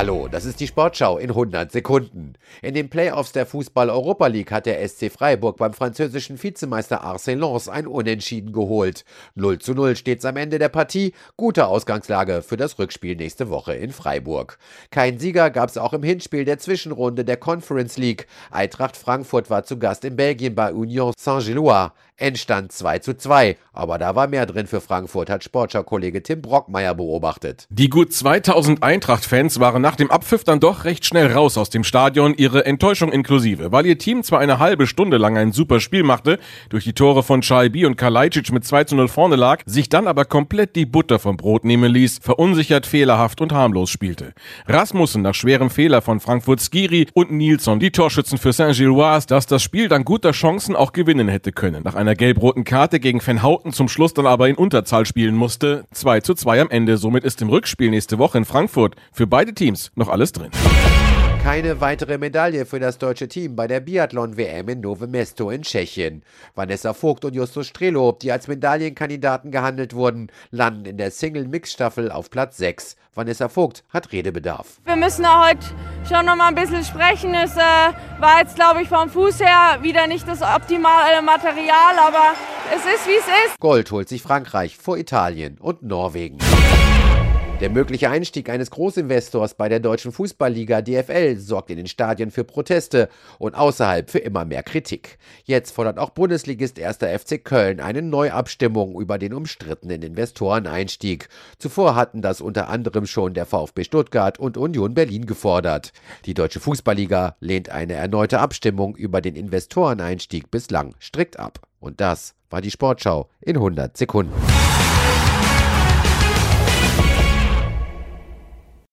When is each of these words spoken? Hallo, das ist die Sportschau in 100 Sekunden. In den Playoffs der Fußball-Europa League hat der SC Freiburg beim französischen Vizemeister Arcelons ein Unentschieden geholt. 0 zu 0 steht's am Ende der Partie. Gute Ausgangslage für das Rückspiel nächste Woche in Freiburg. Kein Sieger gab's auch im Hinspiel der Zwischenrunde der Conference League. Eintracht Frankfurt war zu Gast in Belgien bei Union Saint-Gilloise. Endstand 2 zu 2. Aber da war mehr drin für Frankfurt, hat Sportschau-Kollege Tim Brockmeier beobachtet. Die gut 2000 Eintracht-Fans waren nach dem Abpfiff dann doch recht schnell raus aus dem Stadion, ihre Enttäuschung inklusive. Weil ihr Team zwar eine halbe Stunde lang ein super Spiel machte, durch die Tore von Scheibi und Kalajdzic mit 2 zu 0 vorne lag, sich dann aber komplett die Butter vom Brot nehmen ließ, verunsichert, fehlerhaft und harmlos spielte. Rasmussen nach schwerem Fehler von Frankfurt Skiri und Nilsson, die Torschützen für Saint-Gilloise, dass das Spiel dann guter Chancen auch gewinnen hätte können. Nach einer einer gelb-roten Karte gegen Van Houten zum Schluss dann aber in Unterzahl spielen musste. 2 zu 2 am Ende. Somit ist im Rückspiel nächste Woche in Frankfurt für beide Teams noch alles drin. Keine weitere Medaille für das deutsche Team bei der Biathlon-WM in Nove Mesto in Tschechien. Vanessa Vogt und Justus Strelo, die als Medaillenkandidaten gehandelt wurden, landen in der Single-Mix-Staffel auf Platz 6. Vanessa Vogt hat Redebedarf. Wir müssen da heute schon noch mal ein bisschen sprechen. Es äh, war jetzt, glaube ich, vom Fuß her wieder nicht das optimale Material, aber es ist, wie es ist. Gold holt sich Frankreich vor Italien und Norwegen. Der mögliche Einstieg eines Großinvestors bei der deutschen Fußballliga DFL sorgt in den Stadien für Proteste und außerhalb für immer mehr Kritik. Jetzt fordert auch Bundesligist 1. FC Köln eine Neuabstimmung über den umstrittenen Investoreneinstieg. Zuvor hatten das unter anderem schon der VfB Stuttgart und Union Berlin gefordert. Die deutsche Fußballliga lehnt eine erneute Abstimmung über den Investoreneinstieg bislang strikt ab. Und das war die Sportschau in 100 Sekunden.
Hallo, 0.00 0.28
das 0.28 0.46
ist 0.46 0.60
die 0.60 0.66
Sportschau 0.66 1.18
in 1.18 1.28
100 1.28 1.70
Sekunden. 1.70 2.32
In 2.62 2.72
den 2.72 2.88
Playoffs 2.88 3.32
der 3.32 3.44
Fußball-Europa 3.44 4.28
League 4.28 4.50
hat 4.50 4.64
der 4.64 4.88
SC 4.88 5.12
Freiburg 5.12 5.58
beim 5.58 5.74
französischen 5.74 6.42
Vizemeister 6.42 7.04
Arcelons 7.04 7.68
ein 7.68 7.86
Unentschieden 7.86 8.54
geholt. 8.54 9.04
0 9.34 9.58
zu 9.58 9.74
0 9.74 9.96
steht's 9.96 10.24
am 10.24 10.38
Ende 10.38 10.58
der 10.58 10.70
Partie. 10.70 11.12
Gute 11.36 11.66
Ausgangslage 11.66 12.40
für 12.40 12.56
das 12.56 12.78
Rückspiel 12.78 13.14
nächste 13.14 13.50
Woche 13.50 13.74
in 13.74 13.92
Freiburg. 13.92 14.56
Kein 14.90 15.18
Sieger 15.18 15.50
gab's 15.50 15.76
auch 15.76 15.92
im 15.92 16.02
Hinspiel 16.02 16.46
der 16.46 16.58
Zwischenrunde 16.58 17.26
der 17.26 17.36
Conference 17.36 17.98
League. 17.98 18.26
Eintracht 18.50 18.96
Frankfurt 18.96 19.50
war 19.50 19.64
zu 19.64 19.78
Gast 19.78 20.06
in 20.06 20.16
Belgien 20.16 20.54
bei 20.54 20.72
Union 20.72 21.12
Saint-Gilloise. 21.14 21.92
Endstand 22.20 22.72
2 22.72 22.98
zu 23.00 23.16
2. 23.16 23.56
Aber 23.72 23.98
da 23.98 24.14
war 24.14 24.26
mehr 24.26 24.46
drin 24.46 24.66
für 24.66 24.80
Frankfurt, 24.80 25.30
hat 25.30 25.44
Sportschau-Kollege 25.44 26.22
Tim 26.22 26.42
Brockmeier 26.42 26.94
beobachtet. 26.94 27.66
Die 27.70 27.88
gut 27.88 28.12
2000 28.12 28.82
Eintracht-Fans 28.82 29.60
waren 29.60 29.80
nach 29.80 29.96
dem 29.96 30.10
Abpfiff 30.10 30.44
dann 30.44 30.60
doch 30.60 30.84
recht 30.84 31.06
schnell 31.06 31.32
raus 31.32 31.56
aus 31.56 31.70
dem 31.70 31.84
Stadion, 31.84 32.34
ihre 32.36 32.66
Enttäuschung 32.66 33.12
inklusive. 33.12 33.72
Weil 33.72 33.86
ihr 33.86 33.98
Team 33.98 34.22
zwar 34.22 34.40
eine 34.40 34.58
halbe 34.58 34.86
Stunde 34.86 35.16
lang 35.16 35.36
ein 35.38 35.52
super 35.52 35.80
Spiel 35.80 36.02
machte, 36.02 36.38
durch 36.68 36.84
die 36.84 36.92
Tore 36.92 37.22
von 37.22 37.42
Scheibi 37.42 37.86
und 37.86 37.96
Kalajdzic 37.96 38.52
mit 38.52 38.64
2 38.64 38.84
zu 38.84 38.96
0 38.96 39.08
vorne 39.08 39.36
lag, 39.36 39.62
sich 39.66 39.88
dann 39.88 40.06
aber 40.06 40.24
komplett 40.24 40.76
die 40.76 40.86
Butter 40.86 41.18
vom 41.18 41.36
Brot 41.36 41.64
nehmen 41.64 41.92
ließ, 41.92 42.18
verunsichert, 42.22 42.86
fehlerhaft 42.86 43.40
und 43.40 43.52
harmlos 43.52 43.90
spielte. 43.90 44.32
Rasmussen 44.66 45.22
nach 45.22 45.34
schwerem 45.34 45.70
Fehler 45.70 46.02
von 46.02 46.20
Frankfurt 46.20 46.60
Skiri 46.60 47.08
und 47.14 47.30
Nilsson, 47.30 47.80
die 47.80 47.90
Torschützen 47.90 48.38
für 48.38 48.52
Saint-Gilloise, 48.52 49.26
dass 49.26 49.46
das 49.46 49.62
Spiel 49.62 49.88
dann 49.88 50.04
guter 50.04 50.32
Chancen 50.32 50.76
auch 50.76 50.92
gewinnen 50.92 51.28
hätte 51.28 51.52
können. 51.52 51.82
Nach 51.82 51.94
einer 51.94 52.09
einer 52.10 52.16
gelb-roten 52.16 52.64
Karte 52.64 52.98
gegen 52.98 53.24
Van 53.24 53.44
Houten 53.44 53.72
zum 53.72 53.88
Schluss 53.88 54.14
dann 54.14 54.26
aber 54.26 54.48
in 54.48 54.56
Unterzahl 54.56 55.06
spielen 55.06 55.36
musste. 55.36 55.84
2 55.92 56.20
zu 56.22 56.34
2 56.34 56.62
am 56.62 56.70
Ende. 56.70 56.96
Somit 56.96 57.22
ist 57.22 57.40
im 57.40 57.48
Rückspiel 57.48 57.88
nächste 57.90 58.18
Woche 58.18 58.38
in 58.38 58.44
Frankfurt 58.44 58.96
für 59.12 59.28
beide 59.28 59.54
Teams 59.54 59.92
noch 59.94 60.08
alles 60.08 60.32
drin. 60.32 60.50
Keine 61.42 61.80
weitere 61.80 62.18
Medaille 62.18 62.66
für 62.66 62.78
das 62.80 62.98
deutsche 62.98 63.26
Team 63.26 63.56
bei 63.56 63.66
der 63.66 63.80
Biathlon-WM 63.80 64.68
in 64.68 64.80
Nove 64.80 65.06
Mesto 65.06 65.48
in 65.50 65.62
Tschechien. 65.62 66.22
Vanessa 66.54 66.92
Vogt 66.92 67.24
und 67.24 67.34
Justus 67.34 67.68
Strelo, 67.68 68.12
die 68.12 68.30
als 68.30 68.46
Medaillenkandidaten 68.46 69.50
gehandelt 69.50 69.94
wurden, 69.94 70.30
landen 70.50 70.84
in 70.84 70.98
der 70.98 71.10
Single-Mix-Staffel 71.10 72.12
auf 72.12 72.30
Platz 72.30 72.58
6. 72.58 72.96
Vanessa 73.14 73.48
Vogt 73.48 73.84
hat 73.88 74.12
Redebedarf. 74.12 74.80
Wir 74.84 74.96
müssen 74.96 75.22
da 75.22 75.48
heute 75.48 75.66
schon 76.06 76.26
noch 76.26 76.36
mal 76.36 76.48
ein 76.48 76.54
bisschen 76.54 76.84
sprechen. 76.84 77.32
Es 77.32 77.56
äh, 77.56 77.60
war 78.20 78.40
jetzt, 78.40 78.56
glaube 78.56 78.82
ich, 78.82 78.88
vom 78.88 79.08
Fuß 79.08 79.40
her 79.40 79.78
wieder 79.80 80.06
nicht 80.06 80.28
das 80.28 80.42
optimale 80.42 81.22
Material, 81.22 81.98
aber 82.06 82.34
es 82.70 82.84
ist, 82.84 83.08
wie 83.08 83.18
es 83.18 83.26
ist. 83.46 83.58
Gold 83.58 83.90
holt 83.90 84.10
sich 84.10 84.20
Frankreich 84.20 84.76
vor 84.76 84.98
Italien 84.98 85.56
und 85.58 85.82
Norwegen. 85.82 86.38
Der 87.60 87.68
mögliche 87.68 88.08
Einstieg 88.08 88.48
eines 88.48 88.70
Großinvestors 88.70 89.52
bei 89.52 89.68
der 89.68 89.80
deutschen 89.80 90.12
Fußballliga 90.12 90.80
DFL 90.80 91.36
sorgt 91.36 91.68
in 91.68 91.76
den 91.76 91.88
Stadien 91.88 92.30
für 92.30 92.42
Proteste 92.42 93.10
und 93.38 93.54
außerhalb 93.54 94.08
für 94.08 94.20
immer 94.20 94.46
mehr 94.46 94.62
Kritik. 94.62 95.18
Jetzt 95.44 95.72
fordert 95.72 95.98
auch 95.98 96.08
Bundesligist 96.08 96.80
1. 96.80 96.96
FC 96.96 97.44
Köln 97.44 97.80
eine 97.80 98.00
Neuabstimmung 98.00 98.98
über 98.98 99.18
den 99.18 99.34
umstrittenen 99.34 100.00
Investoreneinstieg. 100.00 101.28
Zuvor 101.58 101.96
hatten 101.96 102.22
das 102.22 102.40
unter 102.40 102.70
anderem 102.70 103.04
schon 103.04 103.34
der 103.34 103.44
VfB 103.44 103.84
Stuttgart 103.84 104.38
und 104.38 104.56
Union 104.56 104.94
Berlin 104.94 105.26
gefordert. 105.26 105.92
Die 106.24 106.32
deutsche 106.32 106.60
Fußballliga 106.60 107.36
lehnt 107.40 107.68
eine 107.68 107.92
erneute 107.92 108.40
Abstimmung 108.40 108.96
über 108.96 109.20
den 109.20 109.36
Investoreneinstieg 109.36 110.50
bislang 110.50 110.94
strikt 110.98 111.38
ab. 111.38 111.60
Und 111.78 112.00
das 112.00 112.34
war 112.48 112.62
die 112.62 112.70
Sportschau 112.70 113.28
in 113.42 113.56
100 113.56 113.98
Sekunden. 113.98 114.32